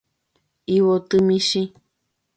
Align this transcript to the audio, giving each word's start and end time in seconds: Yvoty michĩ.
Yvoty 0.75 1.17
michĩ. 1.27 1.63